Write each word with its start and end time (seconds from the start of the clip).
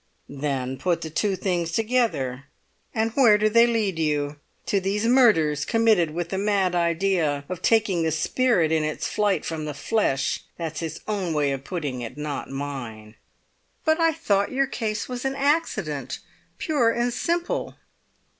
"Then 0.27 0.77
put 0.79 1.01
the 1.01 1.11
two 1.11 1.35
things 1.35 1.71
together, 1.71 2.45
and 2.91 3.11
where 3.11 3.37
do 3.37 3.49
they 3.49 3.67
lead 3.67 3.99
you? 3.99 4.37
To 4.65 4.79
these 4.79 5.05
murders 5.05 5.63
committed 5.63 6.09
with 6.09 6.29
the 6.29 6.39
mad 6.39 6.73
idea 6.73 7.45
of 7.47 7.61
taking 7.61 8.01
the 8.01 8.09
spirit 8.09 8.71
in 8.71 8.83
its 8.83 9.07
flight 9.07 9.45
from 9.45 9.65
the 9.65 9.75
flesh; 9.75 10.39
that's 10.57 10.79
his 10.79 11.01
own 11.07 11.35
way 11.35 11.51
of 11.51 11.63
putting 11.63 12.01
it, 12.01 12.17
not 12.17 12.49
mine." 12.49 13.13
"But 13.85 13.99
I 13.99 14.11
thought 14.11 14.51
your 14.51 14.65
case 14.65 15.07
was 15.07 15.23
an 15.23 15.35
accident 15.35 16.17
pure 16.57 16.89
and 16.89 17.13
simple?" 17.13 17.75